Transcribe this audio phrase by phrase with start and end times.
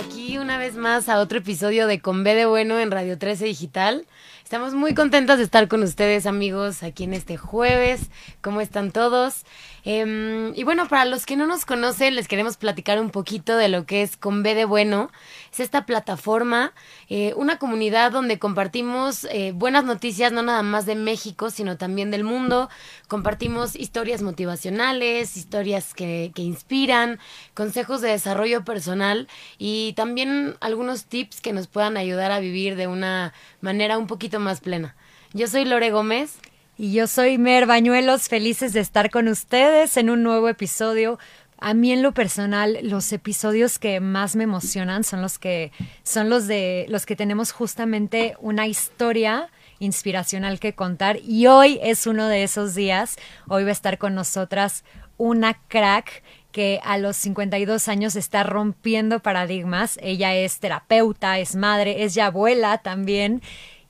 [0.00, 3.44] Aquí una vez más a otro episodio de Con B de Bueno en Radio 13
[3.44, 4.06] Digital.
[4.42, 8.08] Estamos muy contentas de estar con ustedes, amigos, aquí en este jueves.
[8.40, 9.44] ¿Cómo están todos?
[9.84, 13.68] Em, y bueno, para los que no nos conocen, les queremos platicar un poquito de
[13.68, 15.10] lo que es Con de Bueno.
[15.52, 16.72] Es esta plataforma,
[17.08, 22.10] eh, una comunidad donde compartimos eh, buenas noticias, no nada más de México, sino también
[22.10, 22.68] del mundo.
[23.08, 27.18] Compartimos historias motivacionales, historias que, que inspiran,
[27.54, 32.86] consejos de desarrollo personal y también algunos tips que nos puedan ayudar a vivir de
[32.86, 34.94] una manera un poquito más plena.
[35.32, 36.38] Yo soy Lore Gómez.
[36.82, 41.18] Y yo soy Mer Bañuelos, felices de estar con ustedes en un nuevo episodio.
[41.58, 45.72] A mí en lo personal, los episodios que más me emocionan son los que
[46.04, 52.06] son los de los que tenemos justamente una historia inspiracional que contar y hoy es
[52.06, 53.16] uno de esos días.
[53.46, 54.82] Hoy va a estar con nosotras
[55.18, 59.98] una crack que a los 52 años está rompiendo paradigmas.
[60.00, 63.42] Ella es terapeuta, es madre, es ya abuela también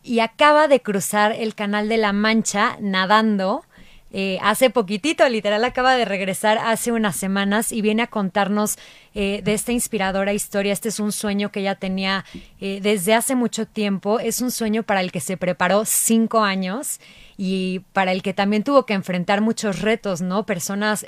[0.03, 3.65] y acaba de cruzar el Canal de la Mancha nadando.
[4.13, 8.77] Eh, hace poquitito, literal, acaba de regresar hace unas semanas y viene a contarnos
[9.15, 10.73] eh, de esta inspiradora historia.
[10.73, 12.25] Este es un sueño que ella tenía
[12.61, 14.19] eh, desde hace mucho tiempo.
[14.19, 16.99] Es un sueño para el que se preparó cinco años
[17.37, 20.45] y para el que también tuvo que enfrentar muchos retos, ¿no?
[20.45, 21.07] Personas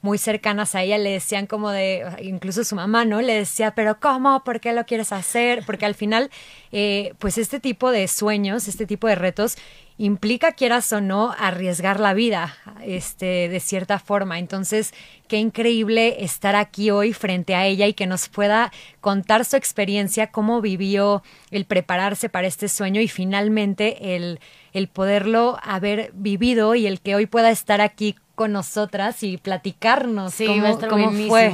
[0.00, 3.20] muy cercanas a ella le decían como de, incluso su mamá, ¿no?
[3.20, 4.44] Le decía, pero ¿cómo?
[4.44, 5.64] ¿Por qué lo quieres hacer?
[5.66, 6.30] Porque al final,
[6.70, 9.56] eh, pues este tipo de sueños, este tipo de retos,
[9.98, 14.38] implica, quieras o no, arriesgar la vida, este, de cierta forma.
[14.38, 14.94] Entonces,
[15.26, 18.70] qué increíble estar aquí hoy frente a ella y que nos pueda
[19.00, 24.38] contar su experiencia, cómo vivió el prepararse para este sueño y finalmente el,
[24.72, 30.32] el poderlo haber vivido y el que hoy pueda estar aquí con nosotras y platicarnos
[30.32, 31.50] sí, cómo, va a estar cómo fue.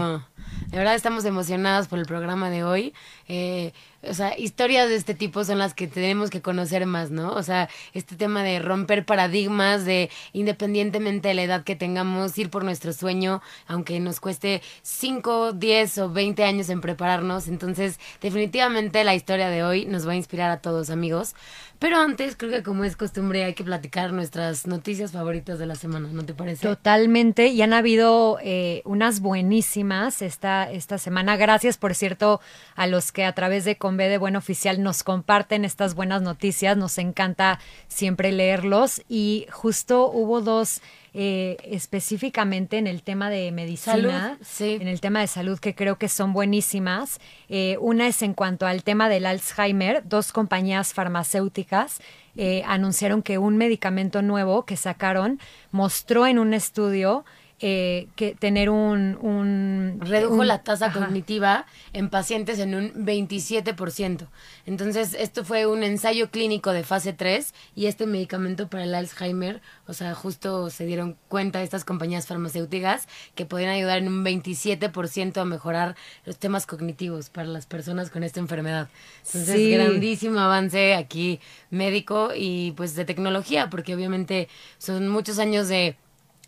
[0.67, 2.93] De verdad estamos emocionadas por el programa de hoy.
[3.27, 3.73] Eh,
[4.09, 7.33] o sea, historias de este tipo son las que tenemos que conocer más, ¿no?
[7.33, 12.51] O sea, este tema de romper paradigmas, de independientemente de la edad que tengamos, ir
[12.51, 17.49] por nuestro sueño, aunque nos cueste 5, 10 o 20 años en prepararnos.
[17.49, 21.35] Entonces, definitivamente la historia de hoy nos va a inspirar a todos, amigos.
[21.79, 25.75] Pero antes, creo que como es costumbre, hay que platicar nuestras noticias favoritas de la
[25.75, 26.67] semana, ¿no te parece?
[26.67, 31.37] Totalmente, y han habido eh, unas buenísimas esta, esta semana.
[31.37, 32.41] Gracias, por cierto,
[32.75, 36.77] a los que a través de Conve de Buen Oficial nos comparten estas buenas noticias.
[36.77, 39.01] Nos encanta siempre leerlos.
[39.09, 40.83] Y justo hubo dos
[41.13, 44.79] eh, específicamente en el tema de medicina, sí.
[44.81, 47.21] en el tema de salud, que creo que son buenísimas.
[47.49, 52.01] Eh, una es en cuanto al tema del Alzheimer, dos compañías farmacéuticas
[52.37, 55.39] eh, anunciaron que un medicamento nuevo que sacaron
[55.71, 57.25] mostró en un estudio
[57.67, 59.17] eh, que tener un...
[59.23, 61.01] un Redujo un- la tasa ajá.
[61.01, 61.65] cognitiva
[61.95, 64.27] en pacientes en un 27%.
[64.67, 69.63] Entonces, esto fue un ensayo clínico de fase 3 y este medicamento para el Alzheimer,
[69.87, 75.39] o sea, justo se dieron cuenta estas compañías farmacéuticas que podían ayudar en un 27%
[75.41, 75.97] a mejorar
[76.27, 78.89] los temas cognitivos para las personas con esta enfermedad.
[79.25, 79.71] Entonces, Sí.
[79.71, 85.97] grandísimo avance aquí médico y pues de tecnología, porque obviamente son muchos años de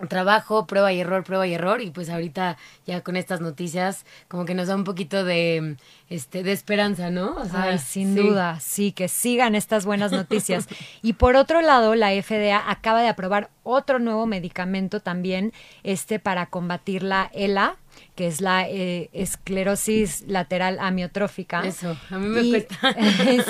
[0.08, 4.44] trabajo, prueba y error, prueba y error y pues ahorita ya con estas noticias como
[4.44, 5.76] que nos da un poquito de
[6.10, 7.34] este de esperanza, ¿no?
[7.36, 8.20] O sea, Ay, sin sí.
[8.20, 10.68] duda, sí, que sigan estas buenas noticias.
[11.02, 15.52] y por otro lado, la FDA acaba de aprobar otro nuevo medicamento también,
[15.82, 17.76] este para combatir la ELA,
[18.16, 21.62] que es la eh, esclerosis lateral amiotrófica.
[21.66, 22.96] Eso, a mí me Y- cuesta.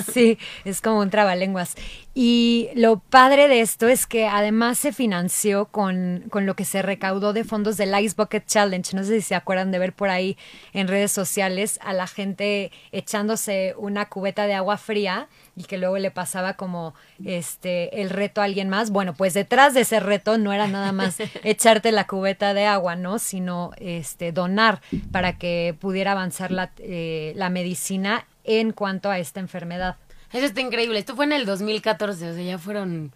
[0.12, 1.74] sí, es como un trabalenguas.
[2.14, 6.82] Y lo padre de esto es que además se financió con, con lo que se
[6.82, 8.96] recaudó de fondos del Ice Bucket Challenge.
[8.96, 10.36] No sé si se acuerdan de ver por ahí
[10.72, 15.78] en redes sociales a la gente gente echándose una cubeta de agua fría y que
[15.78, 16.94] luego le pasaba como
[17.24, 18.90] este el reto a alguien más.
[18.90, 22.94] Bueno, pues detrás de ese reto no era nada más echarte la cubeta de agua,
[22.94, 23.18] ¿no?
[23.18, 29.40] Sino este donar para que pudiera avanzar la, eh, la medicina en cuanto a esta
[29.40, 29.96] enfermedad.
[30.32, 30.98] Eso está increíble.
[30.98, 33.12] Esto fue en el 2014, o sea, ya fueron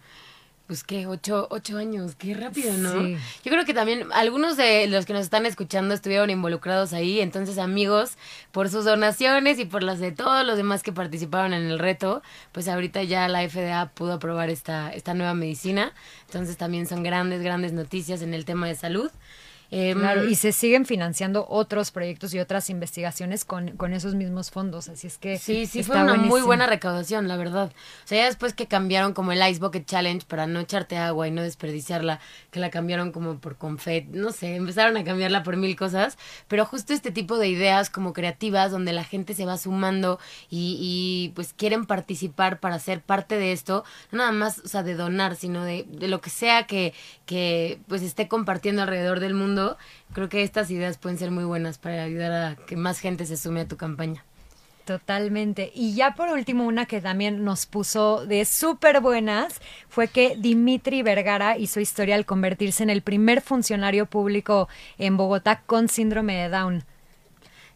[0.71, 2.93] pues qué, ocho, ocho años, qué rápido, ¿no?
[2.93, 3.17] Sí.
[3.43, 7.57] Yo creo que también algunos de los que nos están escuchando estuvieron involucrados ahí, entonces
[7.57, 8.13] amigos,
[8.53, 12.21] por sus donaciones y por las de todos los demás que participaron en el reto,
[12.53, 15.91] pues ahorita ya la FDA pudo aprobar esta, esta nueva medicina,
[16.27, 19.11] entonces también son grandes, grandes noticias en el tema de salud.
[19.73, 24.51] Eh, claro, y se siguen financiando otros proyectos y otras investigaciones con, con esos mismos
[24.51, 25.37] fondos, así es que...
[25.37, 27.71] Sí, sí, fue una muy buena recaudación, la verdad.
[28.03, 31.29] O sea, ya después que cambiaron como el Ice Bucket Challenge para no echarte agua
[31.29, 32.19] y no desperdiciarla,
[32.51, 36.17] que la cambiaron como por confet, no sé, empezaron a cambiarla por mil cosas,
[36.49, 40.19] pero justo este tipo de ideas como creativas donde la gente se va sumando
[40.49, 44.83] y, y pues quieren participar para ser parte de esto, no nada más, o sea,
[44.83, 46.93] de donar, sino de, de lo que sea que,
[47.25, 49.60] que pues esté compartiendo alrededor del mundo
[50.13, 53.37] creo que estas ideas pueden ser muy buenas para ayudar a que más gente se
[53.37, 54.23] sume a tu campaña.
[54.85, 55.71] Totalmente.
[55.75, 61.03] Y ya por último, una que también nos puso de súper buenas fue que Dimitri
[61.03, 64.67] Vergara hizo historia al convertirse en el primer funcionario público
[64.97, 66.83] en Bogotá con síndrome de Down.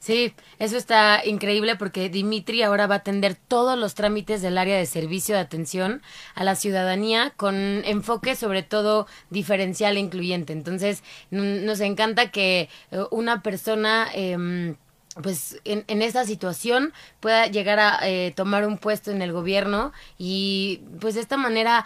[0.06, 4.78] Sí, eso está increíble porque Dimitri ahora va a atender todos los trámites del área
[4.78, 6.04] de servicio de atención
[6.36, 10.54] a la ciudadanía con enfoque sobre todo diferencial e incluyente.
[10.54, 14.08] Entonces, nos encanta que eh, una persona...
[14.14, 14.76] Eh,
[15.22, 19.94] pues en, en esta situación pueda llegar a eh, tomar un puesto en el gobierno
[20.18, 21.86] y pues de esta manera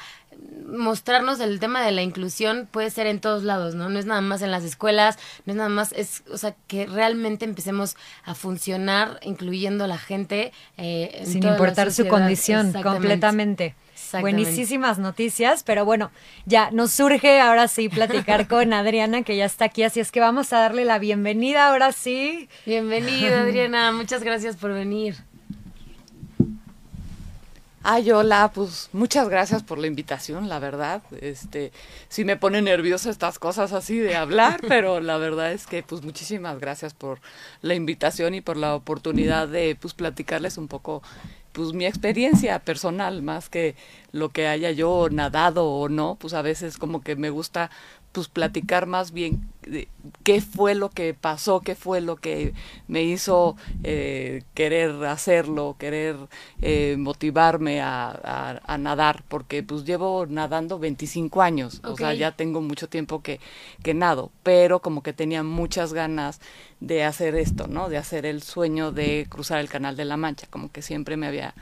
[0.68, 3.90] mostrarnos el tema de la inclusión puede ser en todos lados, ¿no?
[3.90, 6.86] No es nada más en las escuelas, no es nada más, es, o sea, que
[6.86, 10.52] realmente empecemos a funcionar incluyendo a la gente.
[10.78, 13.76] Eh, Sin importar su condición, completamente.
[14.20, 16.12] Buenísimas noticias, pero bueno,
[16.46, 20.20] ya nos surge ahora sí platicar con Adriana, que ya está aquí, así es que
[20.20, 22.50] vamos a darle la bienvenida ahora sí.
[22.66, 25.16] Bienvenida, Adriana, muchas gracias por venir.
[27.82, 31.02] Ay, hola, pues muchas gracias por la invitación, la verdad.
[31.22, 31.72] Este,
[32.10, 36.04] sí me pone nerviosa estas cosas así de hablar, pero la verdad es que pues
[36.04, 37.22] muchísimas gracias por
[37.62, 41.02] la invitación y por la oportunidad de pues platicarles un poco
[41.60, 43.76] pues mi experiencia personal más que
[44.14, 47.70] lo que haya yo nadado o no, pues a veces como que me gusta
[48.14, 49.88] pues platicar más bien de
[50.24, 52.54] qué fue lo que pasó, qué fue lo que
[52.88, 56.16] me hizo eh, querer hacerlo, querer
[56.62, 62.62] eh, motivarme a, a, nadar, porque pues llevo nadando 25 años, o sea, ya tengo
[62.62, 63.40] mucho tiempo que,
[63.84, 66.40] que nado, pero como que tenía muchas ganas
[66.80, 67.90] de hacer esto, ¿no?
[67.90, 71.28] De hacer el sueño de cruzar el Canal de la Mancha, como que siempre me
[71.28, 71.54] había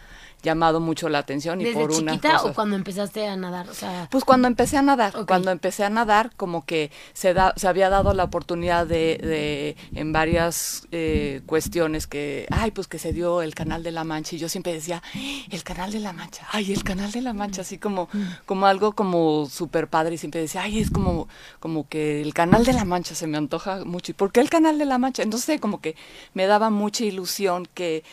[0.43, 3.67] llamado mucho la atención y ¿Desde por una chiquita o cuando empezaste a nadar?
[3.69, 4.07] O sea...
[4.11, 7.89] Pues cuando empecé a nadar, cuando empecé a nadar como que se, da, se había
[7.89, 13.41] dado la oportunidad de, de en varias eh, cuestiones que, ay, pues que se dio
[13.41, 15.01] el Canal de la Mancha y yo siempre decía,
[15.49, 18.09] el Canal de la Mancha, ay, el Canal de la Mancha, así como,
[18.45, 21.27] como algo como súper padre y siempre decía, ay, es como,
[21.59, 24.11] como que el Canal de la Mancha se me antoja mucho.
[24.11, 25.23] ¿Y por qué el Canal de la Mancha?
[25.23, 25.95] Entonces como que
[26.33, 28.03] me daba mucha ilusión que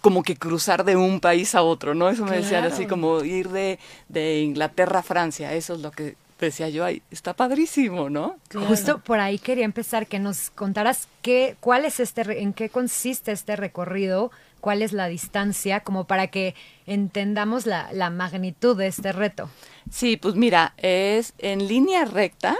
[0.00, 2.10] como que cruzar de un país a otro, ¿no?
[2.10, 3.78] Eso me decían así como ir de,
[4.08, 8.36] de Inglaterra a Francia, eso es lo que decía yo, ay, está padrísimo, ¿no?
[8.68, 13.32] Justo por ahí quería empezar, que nos contaras qué, cuál es este, en qué consiste
[13.32, 16.54] este recorrido, cuál es la distancia, como para que
[16.86, 19.50] entendamos la, la magnitud de este reto.
[19.90, 22.56] Sí, pues mira, es en línea recta,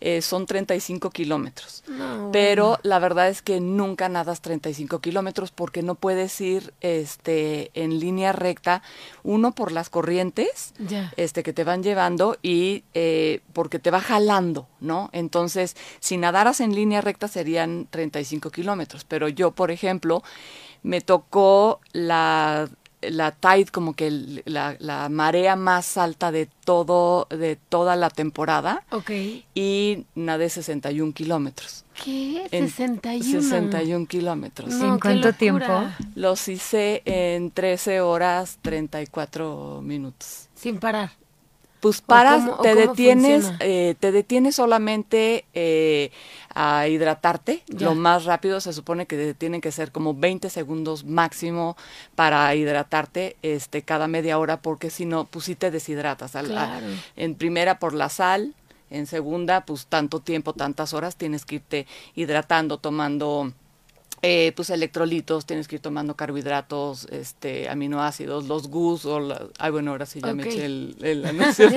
[0.00, 1.82] eh, son 35 kilómetros.
[1.86, 7.70] No, Pero la verdad es que nunca nadas 35 kilómetros porque no puedes ir este,
[7.74, 8.82] en línea recta,
[9.22, 10.72] uno por las corrientes
[11.16, 15.10] este, que te van llevando y eh, porque te va jalando, ¿no?
[15.12, 20.22] Entonces, si nadaras en línea recta serían 35 kilómetros, pero yo, por ejemplo,
[20.82, 22.68] me tocó la
[23.02, 28.10] la tide como que el- la, la marea más alta de todo de toda la
[28.10, 29.10] temporada Ok.
[29.54, 31.84] y nadé 61 kilómetros.
[32.04, 32.46] ¿Qué?
[32.50, 33.42] En 61.
[33.42, 34.70] 61 kilómetros.
[34.74, 35.32] No, ¿En cuánto locura.
[35.32, 35.82] tiempo?
[36.14, 40.48] Los hice en 13 horas 34 minutos.
[40.54, 41.10] Sin parar.
[41.80, 46.10] Pues paras, cómo- te detienes, eh, te detienes solamente eh,
[46.54, 47.62] a hidratarte.
[47.68, 47.86] Ya.
[47.86, 51.76] Lo más rápido se supone que tienen que ser como 20 segundos máximo
[52.14, 56.32] para hidratarte este, cada media hora, porque si no, pues sí te deshidratas.
[56.32, 56.86] Claro.
[57.16, 58.54] en primera por la sal,
[58.90, 63.52] en segunda, pues tanto tiempo, tantas horas, tienes que irte hidratando, tomando
[64.22, 69.70] eh, pues electrolitos, tienes que ir tomando carbohidratos, este, aminoácidos, los GUS o la, ay
[69.70, 71.70] bueno, ahora sí ya me eché el, el anuncio.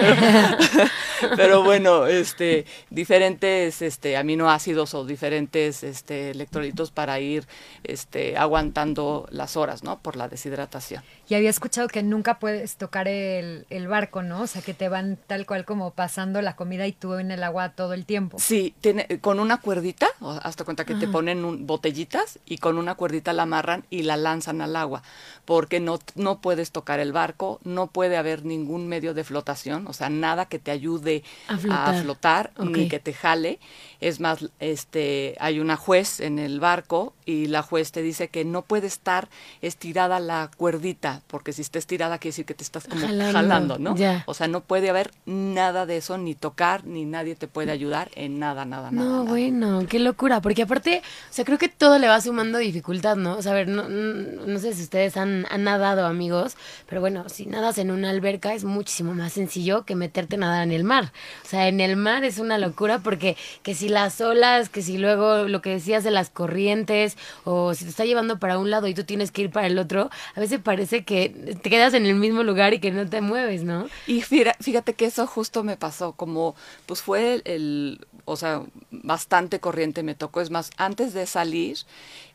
[1.38, 7.48] Pero bueno, este, diferentes este, aminoácidos o diferentes este, electrolitos para ir
[7.84, 10.00] este, aguantando las horas, ¿no?
[10.00, 11.02] Por la deshidratación.
[11.30, 14.42] Y había escuchado que nunca puedes tocar el, el barco, ¿no?
[14.42, 17.44] O sea, que te van tal cual como pasando la comida y tú en el
[17.44, 18.38] agua todo el tiempo.
[18.40, 20.08] Sí, tiene, con una cuerdita,
[20.42, 24.18] hasta cuenta que te ponen un, botellitas y con una cuerdita la amarran y la
[24.18, 25.04] lanzan al agua,
[25.46, 29.94] porque no, no puedes tocar el barco, no puede haber ningún medio de flotación, o
[29.94, 31.24] sea, nada que te ayude
[31.70, 33.60] a flotar, ni que te jale.
[34.00, 38.46] Es más, este, hay una juez en el barco y la juez te dice que
[38.46, 39.30] no puede estar
[39.62, 43.96] estirada la cuerdita, porque si está estirada quiere decir que te estás como jalando, ¿no?
[44.25, 48.10] O sea, no puede haber nada de eso, ni tocar, ni nadie te puede ayudar
[48.15, 49.08] en nada, nada, nada.
[49.08, 53.15] No, bueno, qué locura, porque aparte, o sea, creo que todo le va sumando dificultad,
[53.15, 53.38] ¿no?
[53.38, 56.56] O sea, a ver, no, no, sé si ustedes han, han, nadado, amigos,
[56.88, 60.63] pero bueno, si nadas en una alberca es muchísimo más sencillo que meterte a nadar
[60.63, 61.12] en el mar.
[61.44, 64.98] O sea, en el mar es una locura porque que si las olas, que si
[64.98, 67.12] luego lo que decías de las corrientes,
[67.43, 69.77] o si te está llevando para un lado y tú tienes que ir para el
[69.77, 71.29] otro, a veces parece que
[71.62, 73.88] te quedas en el mismo lugar y que no te mueves, ¿no?
[74.08, 76.55] Y fíjate que eso justo me pasó, como
[76.86, 80.41] pues fue el, o sea, bastante corriente me tocó.
[80.41, 81.77] Es más, antes de salir,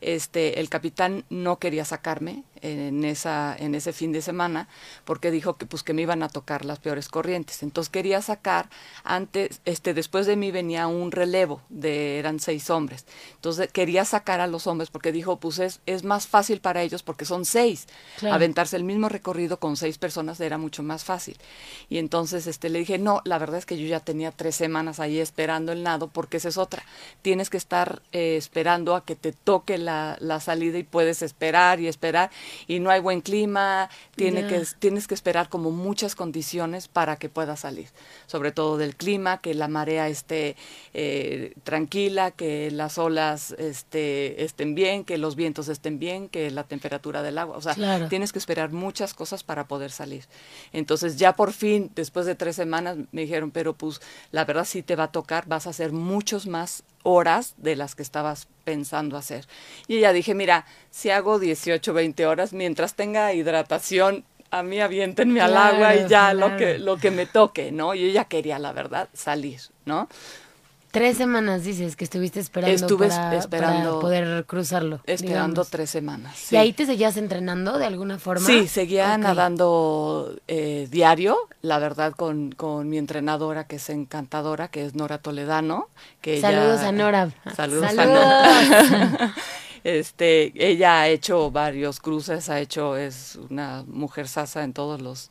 [0.01, 4.67] este, el capitán no quería sacarme en esa en ese fin de semana
[5.05, 7.63] porque dijo que pues que me iban a tocar las peores corrientes.
[7.63, 8.69] Entonces quería sacar
[9.03, 13.05] antes este después de mí venía un relevo de eran seis hombres.
[13.35, 17.03] Entonces quería sacar a los hombres porque dijo pues es, es más fácil para ellos
[17.03, 17.87] porque son seis.
[18.29, 21.37] Aventarse el mismo recorrido con seis personas era mucho más fácil.
[21.89, 24.99] Y entonces este le dije no la verdad es que yo ya tenía tres semanas
[24.99, 26.83] ahí esperando el nado porque esa es otra.
[27.21, 31.79] Tienes que estar eh, esperando a que te toque la, la salida y puedes esperar
[31.79, 32.31] y esperar
[32.67, 37.29] y no hay buen clima, tiene que, tienes que esperar como muchas condiciones para que
[37.29, 37.89] puedas salir,
[38.27, 40.55] sobre todo del clima, que la marea esté
[40.93, 46.63] eh, tranquila, que las olas este, estén bien, que los vientos estén bien, que la
[46.63, 50.25] temperatura del agua, o sea, tienes que esperar muchas cosas para poder salir.
[50.73, 54.01] Entonces ya por fin, después de tres semanas, me dijeron, pero pues
[54.31, 57.95] la verdad sí te va a tocar, vas a hacer muchos más horas de las
[57.95, 59.45] que estabas pensando hacer.
[59.87, 65.41] Y ella dije, mira, si hago 18, 20 horas, mientras tenga hidratación, a mí aviéntenme
[65.41, 67.93] al agua y ya lo que lo que me toque, ¿no?
[67.93, 70.09] Y ella quería, la verdad, salir, ¿no?
[70.91, 75.01] Tres semanas dices que estuviste esperando Estuve para, esperando, poder cruzarlo.
[75.05, 76.51] Esperando tres semanas.
[76.51, 78.45] ¿Y ahí te seguías entrenando de alguna forma?
[78.45, 84.83] Sí, seguía nadando eh, diario, la verdad, con, con mi entrenadora que es encantadora, que
[84.83, 85.89] es Nora Toledano.
[86.21, 87.29] Que saludos a Nora.
[87.55, 89.35] Saludos, a Nora.
[89.83, 95.29] este, ella ha hecho varios cruces, ha hecho, es una mujer sasa en todos los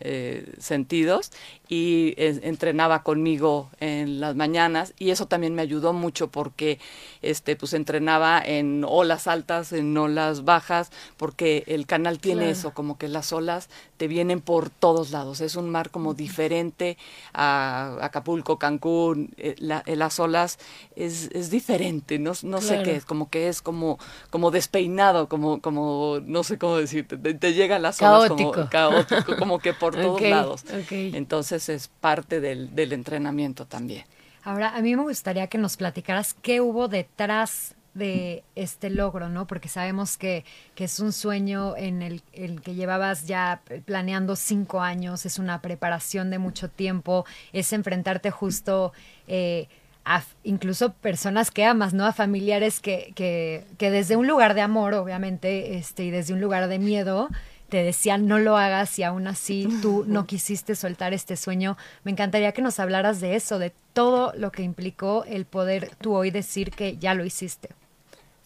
[0.00, 1.30] eh, sentidos
[1.68, 6.80] y entrenaba conmigo en las mañanas y eso también me ayudó mucho porque
[7.22, 12.98] este pues entrenaba en olas altas, en olas bajas, porque el canal tiene eso, como
[12.98, 16.96] que las olas te vienen por todos lados, es un mar como diferente
[17.32, 19.54] a Acapulco, Cancún, eh,
[19.86, 20.58] eh, las olas
[20.96, 23.98] es, es diferente, no, no sé qué es, como que es como,
[24.30, 29.58] como despeinado, como, como no sé cómo decirte, te, llega las olas como caótico, como
[29.58, 30.64] que por todos lados.
[30.90, 34.04] Entonces es parte del, del entrenamiento también.
[34.42, 39.46] Ahora, a mí me gustaría que nos platicaras qué hubo detrás de este logro, ¿no?
[39.46, 40.44] Porque sabemos que,
[40.74, 45.60] que es un sueño en el, el, que llevabas ya planeando cinco años, es una
[45.60, 48.92] preparación de mucho tiempo, es enfrentarte justo
[49.26, 49.68] eh,
[50.04, 52.06] a incluso personas que amas, ¿no?
[52.06, 56.40] A familiares que, que, que desde un lugar de amor, obviamente, este, y desde un
[56.40, 57.28] lugar de miedo,
[57.70, 61.78] te decían no lo hagas y aún así tú no quisiste soltar este sueño.
[62.04, 66.14] Me encantaría que nos hablaras de eso, de todo lo que implicó el poder tú
[66.14, 67.70] hoy decir que ya lo hiciste.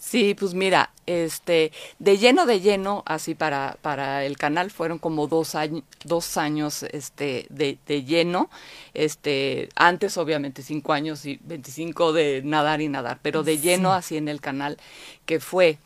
[0.04, 5.28] Sí, pues mira, este, de lleno de lleno, así para, para el canal fueron como
[5.28, 8.50] dos años, dos años, este, de, de lleno,
[8.92, 14.18] este, antes obviamente cinco años y veinticinco de nadar y nadar, pero de lleno así
[14.18, 14.76] en el canal,
[15.24, 15.78] que fue,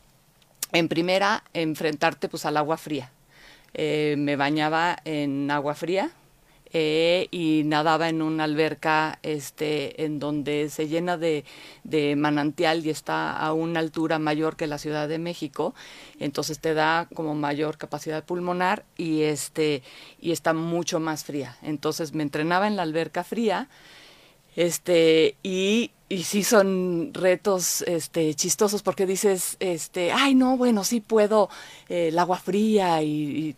[0.72, 3.12] en primera, enfrentarte pues al agua fría,
[3.74, 6.10] eh, me bañaba en agua fría
[6.72, 11.44] eh, y nadaba en una alberca este, en donde se llena de,
[11.82, 15.74] de, manantial y está a una altura mayor que la Ciudad de México,
[16.18, 19.82] entonces te da como mayor capacidad pulmonar y, este,
[20.20, 21.56] y está mucho más fría.
[21.62, 23.68] Entonces me entrenaba en la alberca fría
[24.58, 31.00] Este, y, y sí son retos este, chistosos porque dices, este, ay no, bueno, sí
[31.00, 31.48] puedo
[31.88, 33.54] eh, el agua fría y,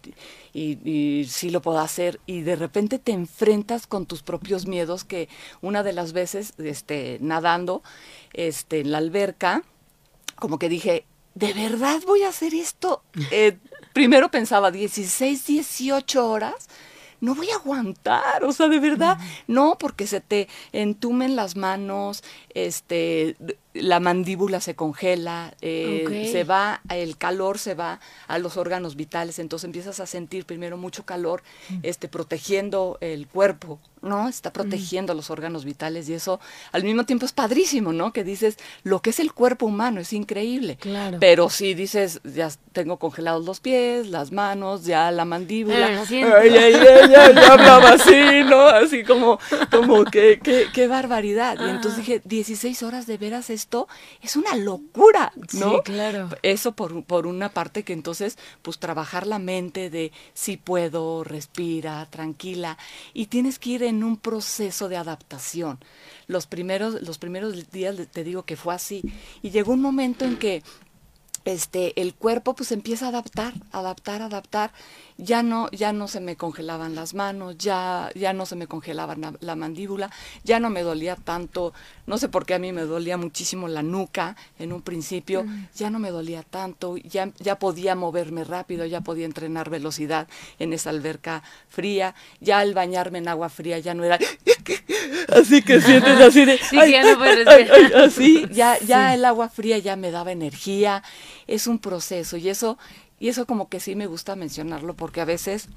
[0.52, 2.20] y, sí lo puedo hacer.
[2.26, 5.30] Y de repente te enfrentas con tus propios miedos que
[5.62, 7.82] una de las veces, este, nadando
[8.34, 9.62] este, en la alberca,
[10.36, 13.02] como que dije, ¿de verdad voy a hacer esto?
[13.30, 13.56] Eh,
[13.94, 16.68] primero pensaba 16, 18 horas
[17.20, 22.24] no voy a aguantar, o sea, de verdad, no, porque se te entumen las manos,
[22.54, 23.36] este,
[23.74, 29.38] la mandíbula se congela, eh, se va, el calor se va a los órganos vitales,
[29.38, 31.42] entonces empiezas a sentir primero mucho calor,
[31.82, 34.28] este, protegiendo el cuerpo, ¿no?
[34.28, 36.40] Está protegiendo los órganos vitales y eso
[36.72, 38.12] al mismo tiempo es padrísimo, ¿no?
[38.12, 40.76] Que dices, lo que es el cuerpo humano es increíble.
[40.76, 41.18] Claro.
[41.20, 46.02] Pero si dices, ya tengo congelados los pies, las manos, ya la mandíbula.
[46.08, 48.66] Ay, ay, ay, ay, ya hablaba así, ¿no?
[48.66, 49.38] Así como,
[49.70, 50.40] como que,
[50.72, 51.58] qué barbaridad.
[51.60, 53.86] Y entonces dije, 16 horas de veras esto
[54.22, 55.72] es una locura, ¿no?
[55.72, 56.30] Sí, claro.
[56.42, 62.06] Eso por, por una parte que entonces, pues trabajar la mente de si puedo, respira,
[62.08, 62.78] tranquila,
[63.12, 65.78] y tienes que ir en un proceso de adaptación.
[66.28, 69.02] Los primeros, los primeros días te digo que fue así,
[69.42, 70.62] y llegó un momento en que
[71.44, 74.72] este, el cuerpo pues empieza a adaptar, adaptar, adaptar.
[75.16, 79.16] Ya no, ya no se me congelaban las manos, ya, ya no se me congelaba
[79.40, 80.10] la, mandíbula,
[80.44, 81.72] ya no me dolía tanto,
[82.10, 85.90] no sé por qué a mí me dolía muchísimo la nuca en un principio, ya
[85.90, 90.26] no me dolía tanto, ya, ya podía moverme rápido, ya podía entrenar velocidad
[90.58, 94.18] en esa alberca fría, ya al bañarme en agua fría ya no era
[95.28, 96.58] así que sientes así de
[96.90, 101.04] ya no así, ya, ya el agua fría ya me daba energía
[101.46, 102.76] es un proceso y eso,
[103.20, 105.68] y eso como que sí me gusta mencionarlo porque a veces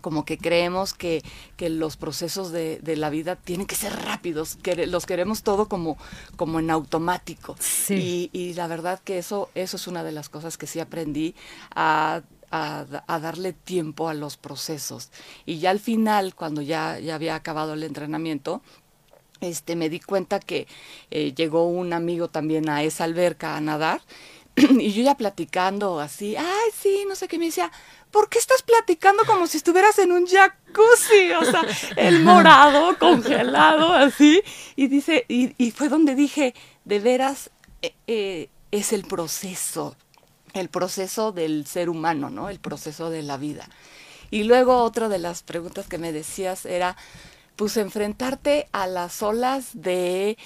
[0.00, 1.22] como que creemos que,
[1.56, 5.68] que los procesos de, de, la vida tienen que ser rápidos, que los queremos todo
[5.68, 5.96] como,
[6.36, 7.56] como en automático.
[7.88, 11.34] Y, y, la verdad que eso, eso es una de las cosas que sí aprendí
[11.74, 15.10] a, a, darle tiempo a los procesos.
[15.44, 18.62] Y ya al final, cuando ya, ya había acabado el entrenamiento,
[19.40, 20.66] este, me di cuenta que
[21.10, 24.00] eh, llegó un amigo también a esa alberca a nadar
[24.80, 27.70] y yo ya platicando así, ay, sí, no sé qué, me decía,
[28.10, 31.32] ¿por qué estás platicando como si estuvieras en un jacuzzi?
[31.38, 31.62] O sea,
[31.96, 34.42] el morado, congelado, así.
[34.74, 37.50] Y dice, y, y fue donde dije, de veras,
[37.82, 39.94] eh, eh, es el proceso,
[40.54, 42.48] el proceso del ser humano, ¿no?
[42.48, 43.68] El proceso de la vida.
[44.30, 46.96] Y luego otra de las preguntas que me decías era,
[47.56, 50.38] pues enfrentarte a las olas de,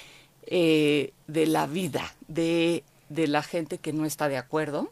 [0.45, 4.91] eh, de la vida, de de la gente que no está de acuerdo.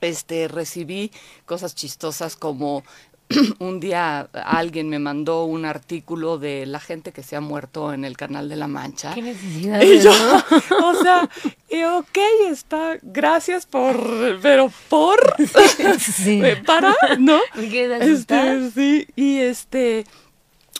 [0.00, 1.10] Este, recibí
[1.44, 2.84] cosas chistosas como
[3.58, 8.04] un día alguien me mandó un artículo de la gente que se ha muerto en
[8.04, 9.14] el Canal de la Mancha.
[9.14, 9.82] ¿Qué necesidad?
[9.82, 10.12] Y yo,
[10.84, 11.28] o sea,
[11.68, 12.18] y ok,
[12.50, 15.18] está, gracias por, pero por,
[15.98, 16.42] sí.
[16.64, 17.38] para, ¿no?
[17.56, 20.04] Este, sí, y este,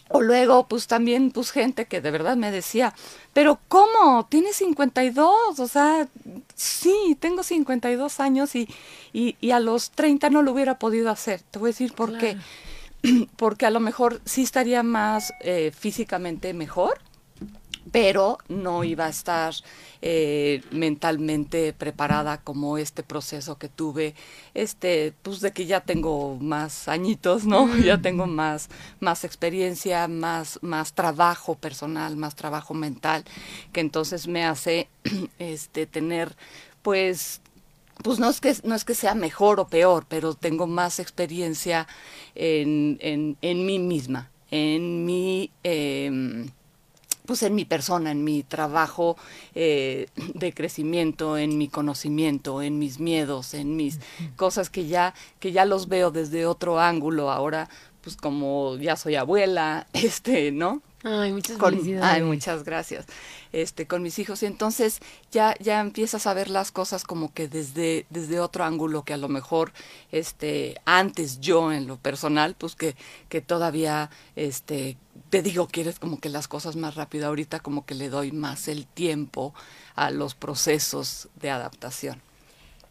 [0.08, 2.94] o luego, pues también, pues gente que de verdad me decía,
[3.38, 4.26] pero ¿cómo?
[4.28, 6.08] Tienes 52, o sea,
[6.56, 8.68] sí, tengo 52 años y,
[9.12, 11.42] y, y a los 30 no lo hubiera podido hacer.
[11.42, 12.36] Te voy a decir por qué.
[13.36, 16.98] Porque a lo mejor sí estaría más eh, físicamente mejor,
[17.90, 19.54] pero no iba a estar
[20.00, 24.14] eh, mentalmente preparada como este proceso que tuve,
[24.54, 27.66] este, pues de que ya tengo más añitos, ¿no?
[27.66, 27.82] Mm.
[27.82, 28.68] Ya tengo más,
[29.00, 33.24] más experiencia, más, más trabajo personal, más trabajo mental,
[33.72, 34.88] que entonces me hace
[35.38, 36.36] este tener
[36.82, 37.40] pues
[38.02, 41.88] pues no es que no es que sea mejor o peor, pero tengo más experiencia
[42.36, 46.48] en, en, en mí misma, en mi eh,
[47.28, 49.18] pues en mi persona, en mi trabajo
[49.54, 54.00] eh, de crecimiento, en mi conocimiento, en mis miedos, en mis
[54.36, 57.68] cosas que ya, que ya los veo desde otro ángulo ahora,
[58.00, 60.80] pues como ya soy abuela, este, ¿no?
[61.04, 62.04] Ay, muchas con, felicidades.
[62.04, 63.06] Ay, muchas gracias.
[63.52, 64.42] Este, con mis hijos.
[64.42, 69.04] Y entonces ya, ya empiezas a ver las cosas como que desde, desde otro ángulo
[69.04, 69.72] que a lo mejor,
[70.10, 72.96] este, antes yo en lo personal, pues que,
[73.28, 74.96] que todavía, este,
[75.30, 77.28] te digo, quieres como que las cosas más rápido.
[77.28, 79.54] Ahorita como que le doy más el tiempo
[79.94, 82.20] a los procesos de adaptación.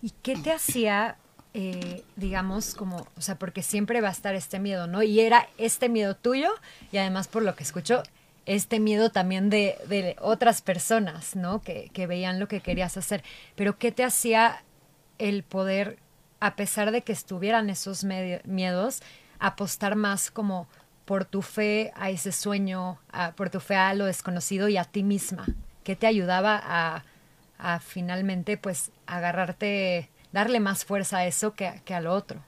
[0.01, 1.17] ¿Y qué te hacía
[1.59, 5.01] eh, digamos, como, o sea, porque siempre va a estar este miedo, ¿no?
[5.01, 6.51] Y era este miedo tuyo
[6.91, 8.03] y además, por lo que escucho,
[8.45, 11.63] este miedo también de, de otras personas, ¿no?
[11.63, 13.23] Que, que, veían lo que querías hacer.
[13.55, 14.63] Pero ¿qué te hacía
[15.17, 15.97] el poder,
[16.39, 19.01] a pesar de que estuvieran esos miedos,
[19.39, 20.67] apostar más como
[21.05, 22.99] por tu fe a ese sueño,
[23.35, 25.47] por tu fe a lo desconocido y a ti misma?
[25.83, 27.03] ¿Qué te ayudaba a,
[27.57, 32.39] a finalmente pues agarrarte, darle más fuerza a eso que, que a lo otro?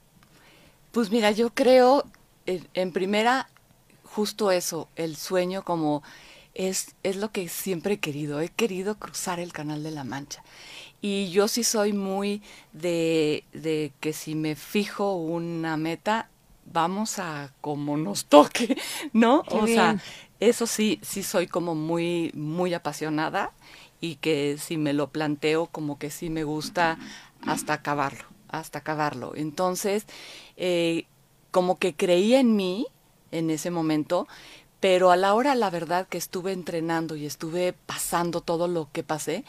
[0.92, 2.06] Pues mira, yo creo
[2.46, 3.48] en primera
[4.04, 6.04] justo eso, el sueño como
[6.54, 8.42] es, es lo que siempre he querido.
[8.42, 10.44] He querido cruzar el Canal de la Mancha.
[11.02, 12.42] Y yo sí soy muy
[12.74, 16.30] de, de que si me fijo una meta,
[16.66, 18.78] vamos a como nos toque,
[19.14, 19.44] ¿no?
[19.50, 20.02] o sea,
[20.40, 23.52] eso sí, sí soy como muy, muy apasionada
[24.02, 26.98] y que si me lo planteo como que sí me gusta
[27.46, 29.34] hasta acabarlo, hasta acabarlo.
[29.36, 30.06] Entonces,
[30.58, 31.06] eh,
[31.52, 32.88] como que creía en mí
[33.32, 34.28] en ese momento,
[34.80, 39.04] pero a la hora, la verdad, que estuve entrenando y estuve pasando todo lo que
[39.04, 39.44] pasé,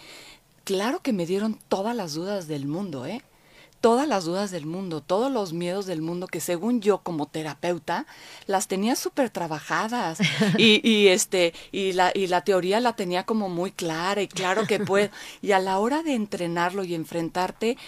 [0.64, 3.22] claro que me dieron todas las dudas del mundo, ¿eh?
[3.80, 8.06] Todas las dudas del mundo, todos los miedos del mundo que según yo como terapeuta
[8.46, 10.18] las tenía súper trabajadas
[10.58, 14.66] y, y, este y la y la teoría la tenía como muy clara y claro
[14.66, 15.10] que puedo.
[15.42, 17.78] Y a la hora de entrenarlo y enfrentarte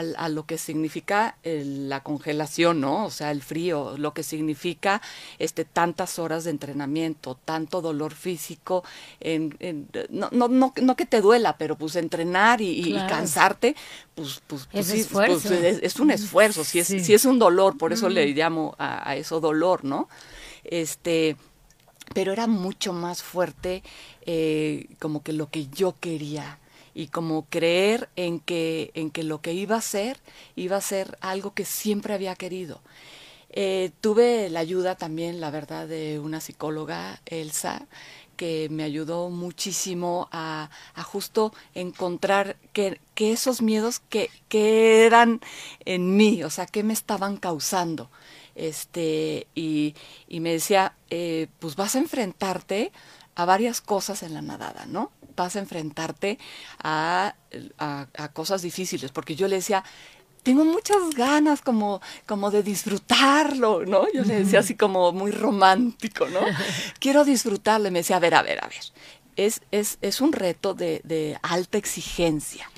[0.00, 3.04] a lo que significa la congelación, ¿no?
[3.04, 5.02] O sea, el frío, lo que significa
[5.38, 8.84] este tantas horas de entrenamiento, tanto dolor físico,
[9.20, 9.54] en,
[10.10, 13.76] no, no, no, no, que te duela, pero pues entrenar y, cansarte,
[14.14, 17.92] pues, pues, pues, es, pues es, un esfuerzo, si es, si es un dolor, por
[17.92, 20.08] eso le llamo a, a, eso dolor, ¿no?
[20.64, 21.36] Este,
[22.14, 23.82] pero era mucho más fuerte
[24.24, 26.58] eh, como que lo que yo quería
[26.94, 30.18] y como creer en que, en que lo que iba a ser
[30.56, 32.80] iba a ser algo que siempre había querido.
[33.54, 37.86] Eh, tuve la ayuda también, la verdad, de una psicóloga, Elsa,
[38.36, 45.40] que me ayudó muchísimo a, a justo encontrar que, que esos miedos que, que, eran
[45.84, 48.10] en mí, o sea, que me estaban causando.
[48.54, 49.94] Este, y,
[50.28, 52.90] y me decía, eh, pues vas a enfrentarte
[53.34, 55.10] a varias cosas en la nadada, ¿no?
[55.36, 56.38] Vas a enfrentarte
[56.82, 57.34] a,
[57.78, 59.84] a, cosas difíciles, porque yo le decía,
[60.42, 64.06] tengo muchas ganas como, como de disfrutarlo, ¿no?
[64.12, 66.40] Yo le decía así como muy romántico, ¿no?
[66.98, 67.88] Quiero disfrutarlo.
[67.88, 68.82] Y me decía, a ver, a ver, a ver.
[69.36, 72.70] Es, es, es un reto de, de alta exigencia.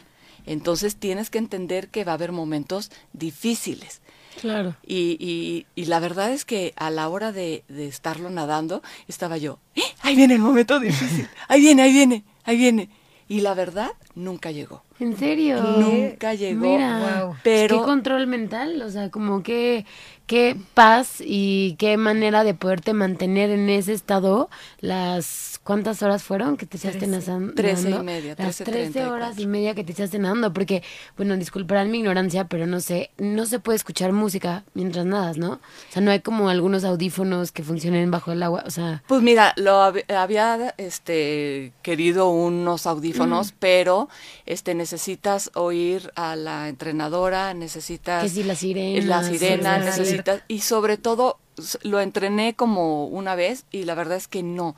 [0.46, 4.02] Entonces tienes que entender que va a haber momentos difíciles.
[4.40, 4.76] Claro.
[4.84, 9.36] Y, y, y, la verdad es que a la hora de, de estarlo nadando, estaba
[9.38, 9.82] yo, ¡Eh!
[10.02, 12.88] ahí viene el momento difícil, ahí viene, ahí viene, ahí viene.
[13.28, 14.83] Y la verdad, nunca llegó.
[15.00, 15.61] ¿En serio?
[15.61, 16.61] Nunca llegó.
[16.61, 17.78] Mira, pero...
[17.78, 18.80] ¿Qué control mental?
[18.83, 19.85] O sea, como que
[20.26, 24.48] qué paz y qué manera de poderte mantener en ese estado.
[24.80, 29.46] Las cuántas horas fueron que te echaste nadando trece y media las trece horas y
[29.46, 30.83] media que te echaste nadando porque
[31.16, 35.52] bueno disculparán mi ignorancia pero no sé no se puede escuchar música mientras nadas no
[35.52, 35.61] o
[35.92, 39.02] sea no hay como algunos audífonos que funcionen bajo el agua o sea.
[39.09, 44.11] Pues mira lo había este querido unos audífonos pero
[44.44, 50.60] este necesitas oír a la entrenadora necesitas que si la sirena la sirena necesitas y
[50.60, 51.38] sobre todo
[51.82, 54.76] lo entrené como una vez y la verdad es que no.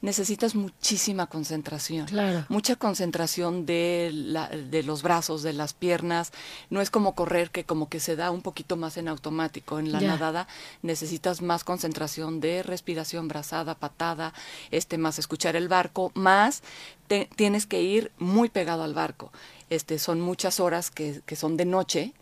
[0.00, 2.06] Necesitas muchísima concentración.
[2.06, 2.44] Claro.
[2.48, 6.32] Mucha concentración de, la, de los brazos, de las piernas.
[6.70, 9.78] No es como correr que como que se da un poquito más en automático.
[9.78, 10.48] En la nadada
[10.82, 14.34] necesitas más concentración de respiración, brazada, patada,
[14.70, 16.62] este más escuchar el barco, más
[17.36, 19.32] tienes que ir muy pegado al barco.
[19.70, 22.12] Este son muchas horas que, que son de noche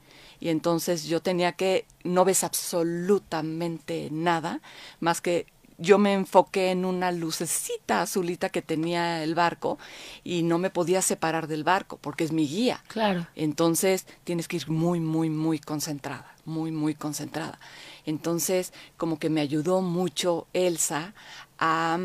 [0.41, 4.61] y entonces yo tenía que, no ves absolutamente nada,
[5.01, 5.47] más que
[5.79, 9.79] yo me enfoqué en una lucecita azulita que tenía el barco
[10.25, 12.83] y no me podía separar del barco porque es mi guía.
[12.89, 13.27] Claro.
[13.35, 17.59] Entonces tienes que ir muy, muy, muy concentrada, muy, muy concentrada.
[18.07, 21.13] Entonces, como que me ayudó mucho Elsa
[21.59, 21.99] a,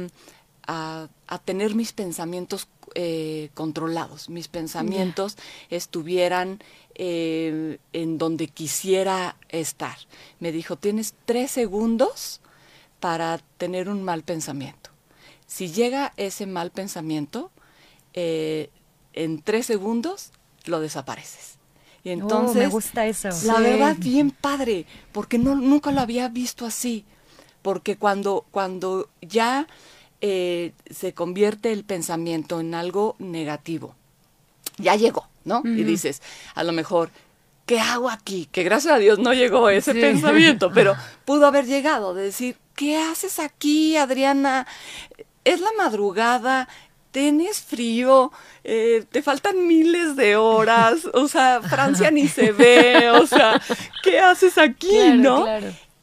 [0.68, 5.38] a, a tener mis pensamientos eh, controlados, mis pensamientos
[5.70, 6.60] estuvieran
[6.96, 9.98] eh, en donde quisiera estar.
[10.42, 12.42] Me dijo, tienes tres segundos
[13.00, 14.90] para tener un mal pensamiento.
[15.48, 17.50] Si llega ese mal pensamiento,
[18.14, 18.70] eh,
[19.14, 20.32] en tres segundos
[20.66, 21.60] lo desapareces.
[22.04, 23.30] Y oh, entonces, me gusta eso.
[23.46, 27.06] La verdad, bien padre, porque no, nunca lo había visto así.
[27.62, 29.68] Porque cuando, cuando ya
[30.22, 33.96] eh, se convierte el pensamiento en algo negativo,
[34.78, 35.62] ya llegó, ¿no?
[35.66, 36.22] Y dices,
[36.54, 37.10] a lo mejor,
[37.66, 38.48] ¿qué hago aquí?
[38.52, 42.98] Que gracias a Dios no llegó ese pensamiento, pero pudo haber llegado de decir, ¿qué
[42.98, 44.68] haces aquí, Adriana?
[45.44, 46.68] Es la madrugada,
[47.12, 48.32] tienes frío,
[48.64, 53.62] eh, te faltan miles de horas, o sea, Francia ni se ve, o sea,
[54.04, 55.46] ¿qué haces aquí, no?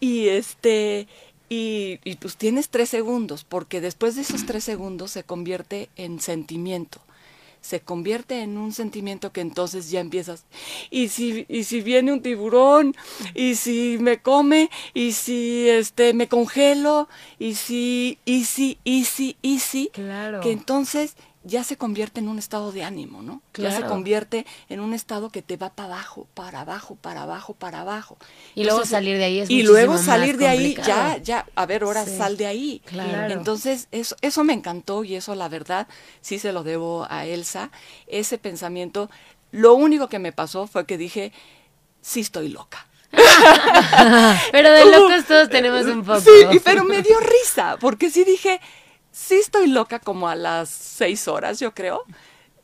[0.01, 1.09] Y este,
[1.49, 6.21] Y, y pues tienes tres segundos, porque después de esos tres segundos se convierte en
[6.21, 7.01] sentimiento.
[7.61, 10.45] Se convierte en un sentimiento que entonces ya empiezas,
[10.91, 12.95] y si, y si viene un tiburón,
[13.35, 17.09] y si me come, y si este me congelo,
[17.39, 20.41] y si, y si, y si, y si, Claro.
[20.41, 23.43] que entonces ya se convierte en un estado de ánimo, ¿no?
[23.55, 27.55] Ya se convierte en un estado que te va para abajo, para abajo, para abajo,
[27.55, 28.19] para abajo.
[28.55, 31.67] Y luego salir de ahí es Y luego salir más de ahí, ya, ya, a
[31.67, 32.17] ver, ahora Sí.
[32.17, 32.83] sal de ahí.
[32.85, 33.33] Claro.
[33.33, 35.87] Entonces, eso, eso me encantó y eso la verdad
[36.21, 37.71] sí se lo debo a Elsa.
[38.09, 39.09] Ese pensamiento,
[39.53, 41.33] lo único que me pasó fue que dije,
[42.03, 42.87] sí estoy loca.
[44.53, 46.21] Pero de locos todos tenemos un poco.
[46.21, 48.61] Sí, pero me dio risa, porque sí dije,
[49.19, 52.03] sí estoy loca como a las seis horas, yo creo.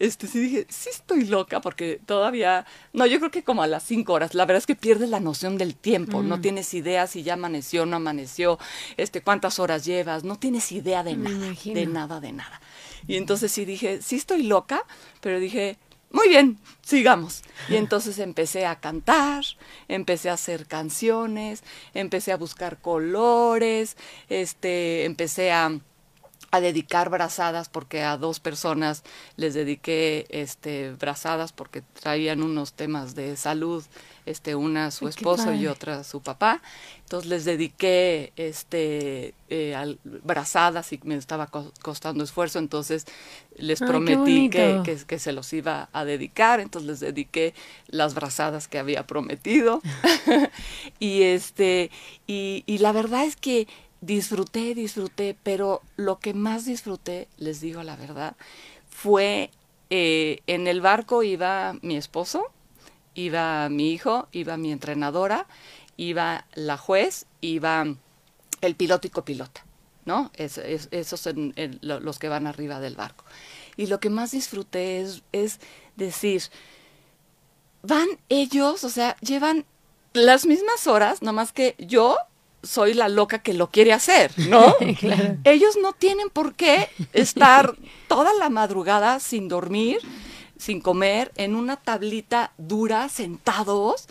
[0.00, 3.84] Este, sí dije, sí estoy loca, porque todavía, no, yo creo que como a las
[3.84, 6.28] cinco horas, la verdad es que pierdes la noción del tiempo, Mm.
[6.28, 8.58] no tienes idea si ya amaneció o no amaneció,
[8.96, 11.78] este, cuántas horas llevas, no tienes idea de Me nada, imagino.
[11.80, 12.60] de nada, de nada.
[13.06, 14.82] Y entonces sí dije, sí estoy loca,
[15.20, 15.78] pero dije,
[16.10, 17.42] muy bien, sigamos.
[17.68, 19.44] Y entonces empecé a cantar,
[19.88, 21.62] empecé a hacer canciones,
[21.94, 23.96] empecé a buscar colores,
[24.28, 25.78] este, empecé a,
[26.56, 29.02] a dedicar brazadas porque a dos personas
[29.36, 33.84] les dediqué este brazadas porque traían unos temas de salud,
[34.26, 36.62] este una su Ay, esposo y otra su papá.
[37.00, 43.06] Entonces les dediqué este eh, al- brazadas y me estaba co- costando esfuerzo, entonces
[43.56, 47.54] les Ay, prometí que, que, que se los iba a dedicar, entonces les dediqué
[47.88, 49.82] las brazadas que había prometido.
[50.98, 51.90] y este
[52.26, 53.68] y, y la verdad es que
[54.04, 58.36] disfruté, disfruté, pero lo que más disfruté, les digo la verdad,
[58.88, 59.50] fue
[59.90, 62.44] eh, en el barco iba mi esposo,
[63.14, 65.46] iba mi hijo, iba mi entrenadora,
[65.96, 67.86] iba la juez, iba
[68.60, 69.64] el piloto y copilota,
[70.04, 70.30] ¿no?
[70.34, 71.28] Es, es- esos
[71.80, 73.24] lo- los que van arriba del barco.
[73.76, 75.60] Y lo que más disfruté es, es
[75.96, 76.42] decir,
[77.82, 79.64] van ellos, o sea, llevan
[80.12, 82.16] las mismas horas, nomás que yo
[82.64, 84.74] soy la loca que lo quiere hacer, ¿no?
[85.44, 87.76] Ellos no tienen por qué estar
[88.08, 89.98] toda la madrugada sin dormir,
[90.56, 94.08] sin comer, en una tablita dura, sentados,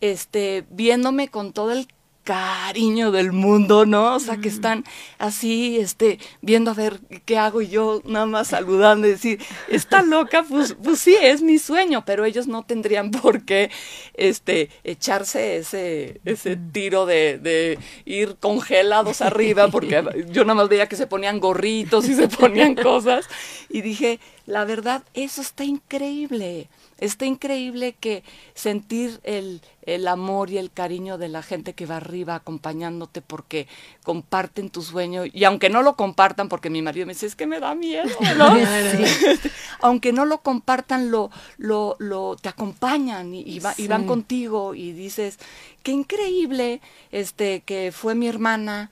[0.00, 1.88] este, viéndome con todo el
[2.24, 4.14] cariño del mundo, ¿no?
[4.14, 4.84] O sea, que están
[5.18, 10.02] así, este, viendo a ver qué hago y yo nada más saludando y decir, está
[10.02, 13.70] loca, pues, pues sí, es mi sueño, pero ellos no tendrían por qué,
[14.14, 20.88] este, echarse ese, ese tiro de, de ir congelados arriba, porque yo nada más veía
[20.88, 23.26] que se ponían gorritos y se ponían cosas,
[23.68, 26.68] y dije, la verdad, eso está increíble.
[26.98, 28.22] Está increíble que
[28.54, 33.66] sentir el, el amor y el cariño de la gente que va arriba acompañándote porque
[34.04, 35.24] comparten tu sueño.
[35.32, 38.08] Y aunque no lo compartan, porque mi marido me dice, es que me da miedo,
[38.38, 38.54] ¿no?
[39.80, 44.74] aunque no lo compartan, lo, lo, lo te acompañan y, y va- y van contigo
[44.74, 45.38] y dices,
[45.82, 48.90] qué increíble este que fue mi hermana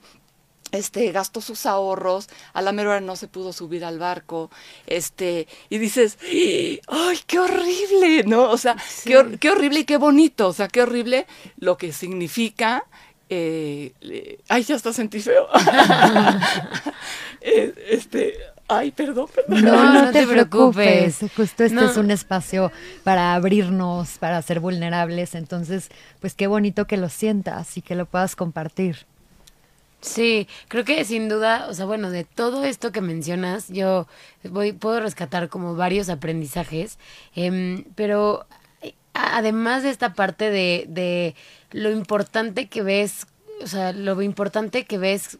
[0.71, 4.49] este gastó sus ahorros, a la mera hora no se pudo subir al barco,
[4.87, 6.17] este, y dices,
[6.87, 8.23] ¡ay, qué horrible!
[8.25, 8.49] ¿No?
[8.49, 11.91] O sea, qué, hor- qué horrible y qué bonito, o sea, qué horrible lo que
[11.91, 12.85] significa.
[13.29, 15.47] eh, eh, ay, ya hasta sentí feo.
[17.43, 18.35] Eh, este,
[18.67, 19.63] ay, perdón, perdón.
[19.65, 21.15] No, No, no, no te te preocupes.
[21.17, 21.31] preocupes.
[21.35, 21.89] Justo este No.
[21.89, 22.71] es un espacio
[23.03, 25.33] para abrirnos, para ser vulnerables.
[25.33, 29.07] Entonces, pues qué bonito que lo sientas y que lo puedas compartir.
[30.01, 34.07] Sí, creo que sin duda, o sea, bueno, de todo esto que mencionas, yo
[34.43, 36.97] voy, puedo rescatar como varios aprendizajes,
[37.35, 38.47] em, pero
[38.81, 41.35] eh, además de esta parte de, de
[41.71, 43.27] lo importante que ves,
[43.63, 45.37] o sea, lo importante que ves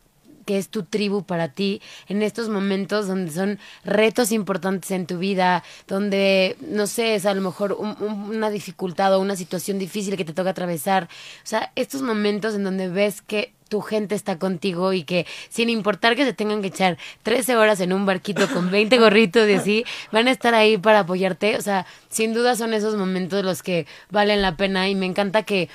[0.52, 5.18] que es tu tribu para ti en estos momentos donde son retos importantes en tu
[5.18, 9.80] vida, donde, no sé, es a lo mejor un- un- una dificultad o una situación
[9.80, 11.06] difícil que te toca atravesar.
[11.06, 15.70] O sea, estos momentos en donde ves que tu gente está contigo y que sin
[15.70, 19.54] importar que se tengan que echar 13 horas en un barquito con 20 gorritos y
[19.54, 21.56] así, van a estar ahí para apoyarte.
[21.56, 25.44] O sea, sin duda son esos momentos los que valen la pena y me encanta
[25.44, 25.70] que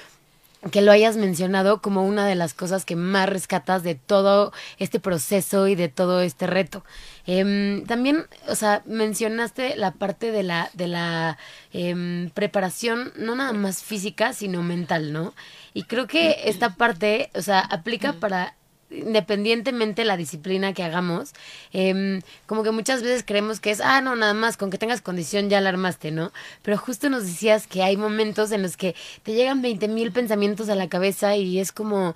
[0.70, 5.00] que lo hayas mencionado como una de las cosas que más rescatas de todo este
[5.00, 6.84] proceso y de todo este reto.
[7.26, 11.38] Em, también, o sea, mencionaste la parte de la, de la
[11.72, 15.34] em, preparación, no nada más física, sino mental, ¿no?
[15.74, 18.54] Y creo que esta parte, o sea, aplica para
[18.90, 21.32] independientemente la disciplina que hagamos,
[21.72, 25.00] em, como que muchas veces creemos que es, ah, no, nada más, con que tengas
[25.00, 26.32] condición ya la armaste, ¿no?
[26.62, 30.68] Pero justo nos decías que hay momentos en los que te llegan 20 mil pensamientos
[30.68, 32.14] a la cabeza y es como,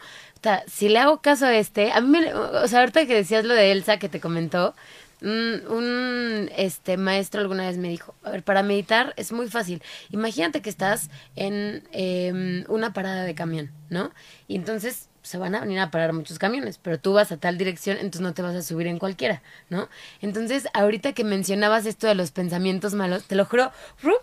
[0.66, 3.54] si le hago caso a este, a mí, me, o sea, ahorita que decías lo
[3.54, 4.74] de Elsa que te comentó,
[5.22, 9.82] un, este maestro alguna vez me dijo, a ver, para meditar es muy fácil.
[10.10, 14.12] Imagínate que estás en em, una parada de camión, ¿no?
[14.48, 17.58] Y entonces se van a venir a parar muchos camiones, pero tú vas a tal
[17.58, 19.88] dirección, entonces no te vas a subir en cualquiera, ¿no?
[20.22, 23.70] Entonces, ahorita que mencionabas esto de los pensamientos malos, te lo juro,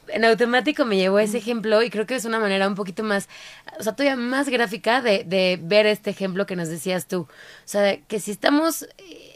[0.08, 3.30] en automático me llevó ese ejemplo y creo que es una manera un poquito más,
[3.80, 7.22] o sea, todavía más gráfica de, de ver este ejemplo que nos decías tú.
[7.22, 7.28] O
[7.66, 8.88] sea, que si estamos,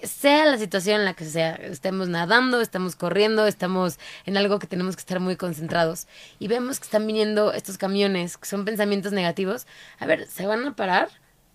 [0.03, 4.67] sea la situación en la que sea, estemos nadando, estamos corriendo, estamos en algo que
[4.67, 6.07] tenemos que estar muy concentrados
[6.39, 9.67] y vemos que están viniendo estos camiones, que son pensamientos negativos,
[9.99, 11.09] a ver, ¿se van a parar?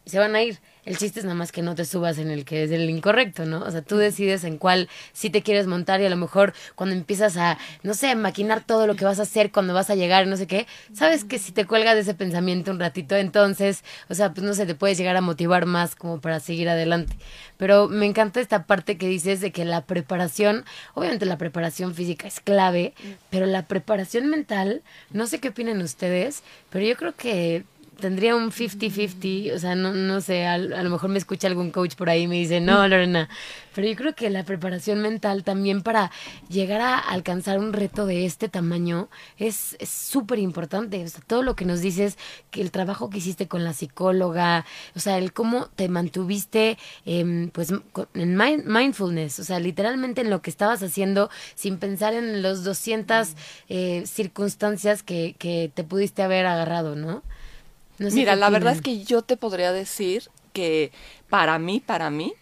[0.07, 0.59] Se van a ir.
[0.85, 3.45] El chiste es nada más que no te subas en el que es el incorrecto,
[3.45, 3.59] ¿no?
[3.63, 6.95] O sea, tú decides en cuál sí te quieres montar y a lo mejor cuando
[6.95, 10.29] empiezas a, no sé, maquinar todo lo que vas a hacer cuando vas a llegar,
[10.29, 14.15] no sé qué, sabes que si te cuelgas de ese pensamiento un ratito, entonces, o
[14.15, 17.17] sea, pues no sé, te puedes llegar a motivar más como para seguir adelante.
[17.57, 20.65] Pero me encanta esta parte que dices de que la preparación,
[20.95, 22.95] obviamente la preparación física es clave,
[23.29, 27.65] pero la preparación mental, no sé qué opinan ustedes, pero yo creo que
[28.01, 31.95] tendría un 50-50, o sea, no, no sé, a, lo mejor me escucha algún coach
[31.95, 33.29] por ahí y me dice, no, Lorena,
[33.75, 36.11] pero yo creo que la preparación mental también para
[36.49, 41.57] llegar a alcanzar un reto de este tamaño es súper importante, o sea, todo lo
[41.57, 42.19] que nos dices,
[42.51, 47.51] que el trabajo que hiciste con la psicóloga, o sea, el cómo te mantuviste, eh,
[47.53, 47.73] pues,
[48.15, 53.35] en mindfulness, o sea, literalmente en lo que estabas haciendo sin pensar en los 200
[53.69, 57.23] eh, circunstancias que, que te pudiste haber agarrado, ¿no?
[57.99, 60.93] Mira, la verdad es que yo te podría decir que
[61.29, 62.35] para mí, para mí,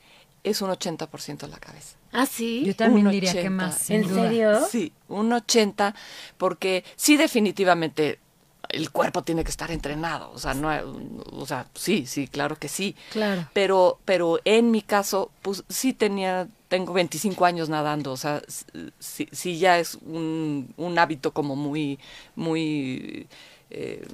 [0.45, 1.97] es un 80% la cabeza.
[2.12, 2.62] Ah, sí.
[2.64, 3.90] Yo también diría que más.
[3.90, 4.64] ¿En serio?
[4.67, 5.95] Sí, un 80,
[6.38, 8.21] porque sí, definitivamente
[8.69, 10.71] el cuerpo tiene que estar entrenado, o sea, no,
[11.33, 12.97] o sea, sí, sí, claro que sí.
[13.11, 13.49] Claro.
[13.53, 18.43] Pero, pero en mi caso, pues sí tenía, tengo 25 años nadando, o sea,
[18.99, 21.99] sí, sí ya es un, un hábito como muy,
[22.35, 23.29] muy
[23.74, 24.06] eh,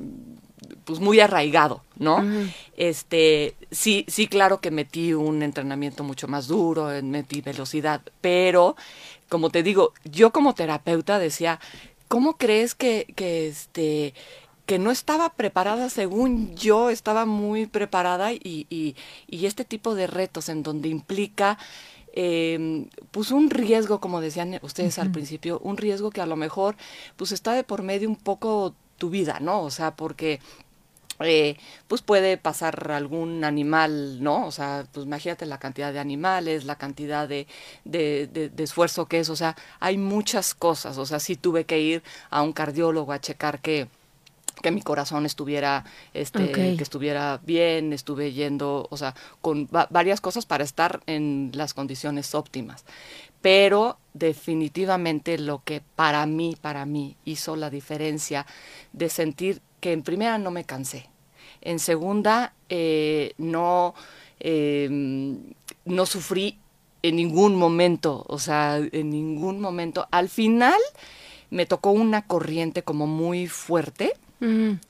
[0.84, 2.24] pues muy arraigado, ¿no?
[2.76, 8.76] Este, sí, sí, claro que metí un entrenamiento mucho más duro, metí velocidad, pero
[9.28, 11.60] como te digo, yo como terapeuta decía,
[12.08, 14.14] ¿cómo crees que, que este
[14.66, 18.94] que no estaba preparada según yo estaba muy preparada y, y,
[19.28, 21.58] y este tipo de retos en donde implica
[22.12, 26.76] eh, pues un riesgo, como decían ustedes al principio, un riesgo que a lo mejor
[27.16, 29.62] pues está de por medio un poco tu vida, ¿no?
[29.62, 30.38] O sea, porque
[31.20, 31.56] eh,
[31.88, 34.46] pues puede pasar algún animal, ¿no?
[34.46, 37.46] O sea, pues imagínate la cantidad de animales, la cantidad de,
[37.84, 41.80] de, de, esfuerzo que es, o sea, hay muchas cosas, o sea, sí tuve que
[41.80, 43.88] ir a un cardiólogo a checar que
[44.62, 50.44] que mi corazón estuviera este que estuviera bien estuve yendo o sea con varias cosas
[50.44, 52.84] para estar en las condiciones óptimas
[53.40, 58.46] pero definitivamente lo que para mí, para mí hizo la diferencia
[58.92, 61.08] de sentir que en primera no me cansé,
[61.60, 63.94] en segunda eh, no,
[64.40, 65.52] em,
[65.84, 66.58] no sufrí
[67.02, 70.06] en ningún momento, o sea, en ningún momento.
[70.10, 70.80] Al final
[71.50, 74.12] me tocó una corriente como muy fuerte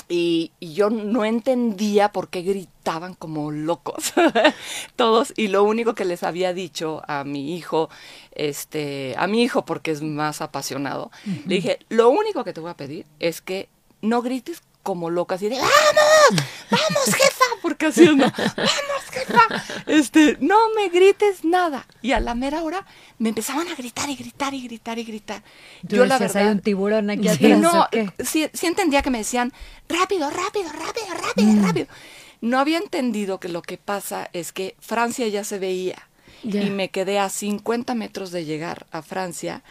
[0.09, 4.13] y, yo no entendía por qué gritaban como locos
[4.97, 7.91] todos y lo único que les había dicho a mi hijo,
[8.33, 11.11] este, a mi hijo porque es más apasionado,
[11.47, 13.69] le dije, lo único que te voy a pedir es que
[14.03, 16.45] no grites como locas y de ¡Vamos!
[16.71, 17.17] ¡Vamos!
[17.62, 18.16] Porque así no,
[18.57, 19.42] ¡Vamos, jefa!
[19.87, 21.87] Este, no me grites nada.
[22.03, 22.87] Y a la mera hora
[23.18, 25.42] me empezaban a gritar y gritar y gritar y gritar.
[25.83, 26.44] Yo la verdad.
[26.44, 27.59] hay un tiburón aquí atrás.
[27.59, 29.53] No, sí, sí, entendía que me decían
[29.88, 31.64] rápido, rápido, rápido, rápido, mm.
[31.64, 31.87] rápido.
[32.40, 36.07] No había entendido que lo que pasa es que Francia ya se veía.
[36.42, 39.62] Y me quedé a 50 metros de llegar a Francia,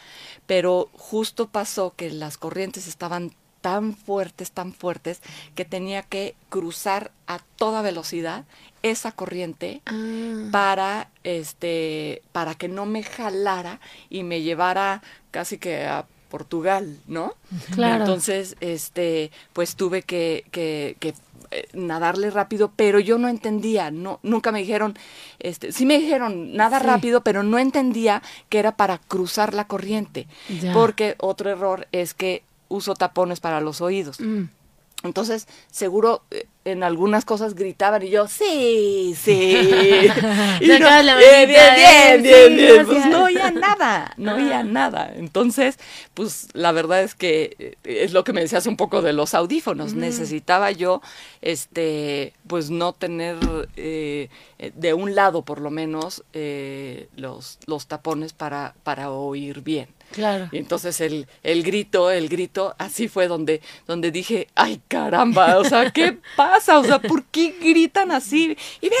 [0.46, 5.20] pero justo pasó que las corrientes estaban tan fuertes, tan fuertes,
[5.54, 8.44] que tenía que cruzar a toda velocidad
[8.82, 10.48] esa corriente ah.
[10.50, 17.34] para este para que no me jalara y me llevara casi que a Portugal, ¿no?
[17.74, 18.04] Claro.
[18.04, 21.12] Entonces, este, pues tuve que, que, que
[21.50, 24.96] eh, nadarle rápido, pero yo no entendía, no, nunca me dijeron,
[25.40, 30.28] este, sí me dijeron nada rápido, pero no entendía que era para cruzar la corriente,
[30.72, 34.18] porque otro error es que uso tapones para los oídos.
[34.20, 34.44] Mm.
[35.02, 39.56] Entonces, seguro, eh, en algunas cosas gritaban y yo, sí, sí.
[40.60, 42.18] y no, la bien, bien, bien, ¿eh?
[42.18, 42.86] bien, Sí, bien.
[42.86, 45.10] Pues no oía nada, no oía nada.
[45.14, 45.78] Entonces,
[46.12, 49.32] pues la verdad es que eh, es lo que me decías un poco de los
[49.32, 49.94] audífonos.
[49.94, 51.00] Necesitaba yo,
[51.40, 53.38] este, pues no tener
[53.76, 59.62] eh, eh, de un lado por lo menos eh, los, los tapones para, para oír
[59.62, 59.88] bien.
[60.12, 60.48] Claro.
[60.52, 65.64] Y entonces el, el grito, el grito, así fue donde, donde dije, ay caramba, o
[65.64, 66.78] sea, ¿qué pasa?
[66.78, 68.56] O sea, ¿por qué gritan así?
[68.80, 68.98] Y ven.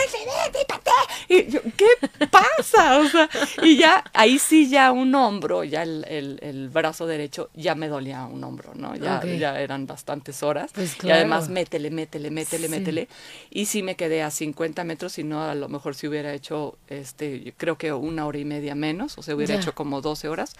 [1.28, 1.86] Y yo, ¿qué
[2.28, 2.98] pasa?
[3.00, 3.28] O sea,
[3.62, 7.88] y ya, ahí sí ya un hombro, ya el, el, el brazo derecho, ya me
[7.88, 8.94] dolía un hombro, ¿no?
[8.96, 10.70] Ya, ya eran bastantes horas.
[10.74, 12.70] Pues Y además métele, métele, métele, Sí.
[12.70, 13.08] métele.
[13.50, 16.76] Y sí me quedé a 50 metros, y no a lo mejor si hubiera hecho,
[16.88, 19.60] este, yo creo que una hora y media menos, o se hubiera Ya.
[19.60, 20.54] hecho como 12 horas,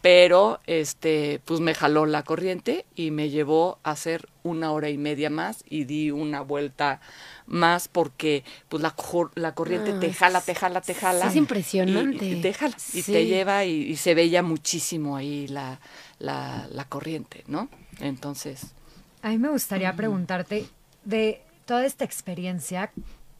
[0.00, 4.98] pero este, pues me jaló la corriente y me llevó a hacer una hora y
[4.98, 7.00] media más y di una vuelta
[7.46, 11.26] más porque pues la, cor- la corriente Ah, te jala, te jala, te jala.
[11.28, 12.26] es impresionante.
[12.26, 13.12] Y, y te jala, y Sí.
[13.12, 15.80] te lleva y, y se veía muchísimo ahí la,
[16.18, 17.68] la, la corriente, ¿no?
[18.00, 18.74] Entonces,
[19.22, 20.68] A mí me gustaría preguntarte
[21.04, 22.92] de toda esta experiencia,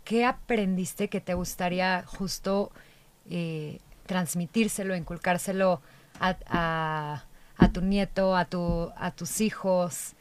[0.04, 2.72] ¿qué aprendiste que te gustaría justo
[3.30, 5.80] eh, transmitírselo, inculcárselo
[6.20, 6.36] a,
[7.58, 10.12] a- tu nieto, a, tu, a tus hijos,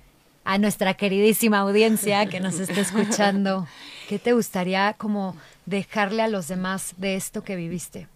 [0.43, 3.67] a nuestra queridísima audiencia que nos está escuchando?
[4.09, 5.35] ¿Qué te gustaría como
[5.65, 8.07] dejarle a los demás de esto que viviste?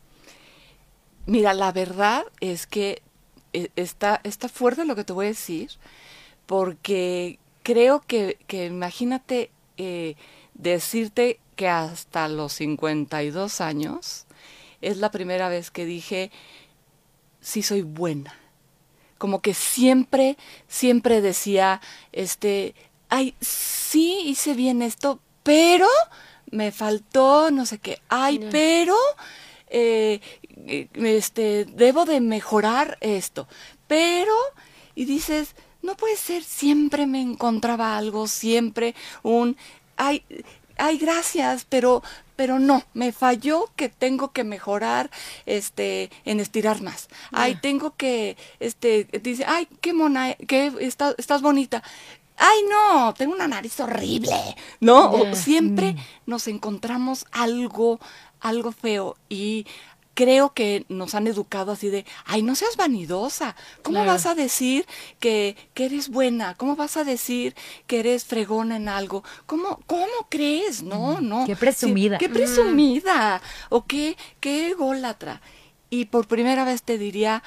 [1.26, 3.02] Mira, la verdad es que
[3.54, 5.70] eh, está, está fuerte lo que te voy a decir,
[6.46, 10.16] porque creo que, que imagínate eh,
[10.54, 14.26] decirte que hasta los 52 años
[14.82, 16.32] es la primera vez que dije,
[17.42, 18.34] sí soy buena.
[19.18, 20.38] Como que siempre,
[20.68, 21.82] siempre decía,
[22.12, 22.74] este,
[23.10, 25.88] ay, sí hice bien esto, pero
[26.52, 28.96] me faltó no sé qué, ay, pero
[29.68, 30.20] eh,
[30.94, 33.48] este, debo de mejorar esto,
[33.88, 34.34] pero,
[34.96, 39.58] y dices, no puede ser, siempre me encontraba algo, siempre un,
[39.98, 40.24] ay,
[40.78, 42.04] ay, gracias, pero,
[42.42, 45.12] pero no, me falló que tengo que mejorar,
[45.46, 47.08] este, en estirar más.
[47.32, 51.84] Ay, tengo que, este, dice, ay, qué mona, que está, estás bonita.
[52.38, 55.12] Ay, no, tengo una nariz horrible, ¿no?
[55.12, 55.36] O Ya.
[55.36, 58.00] siempre nos encontramos algo,
[58.39, 59.68] algo feo y
[60.14, 64.12] creo que nos han educado así de, ay, no seas vanidosa, ¿cómo Claro.
[64.12, 64.86] vas a decir
[65.20, 66.55] que, que eres buena?
[66.55, 67.55] ¿Cómo vas a decir
[67.88, 69.24] que eres fregona en algo?
[69.45, 70.84] ¿Cómo, cómo crees?
[70.84, 71.45] No, no.
[71.45, 72.18] Qué presumida.
[72.20, 73.41] Sí, qué presumida.
[73.70, 75.41] O qué, qué ególatra.
[75.89, 77.41] Y por primera vez te diría,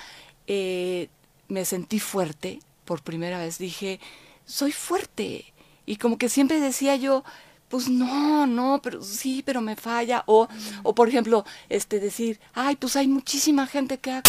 [0.46, 1.08] eh,
[1.48, 4.00] me sentí fuerte, por primera vez dije,
[4.46, 5.52] soy fuerte.
[5.86, 7.24] Y como que siempre decía yo,
[7.74, 10.22] pues no, no, pero sí, pero me falla.
[10.26, 10.46] O,
[10.84, 14.22] o por ejemplo, este decir, ay, pues hay muchísima gente que ha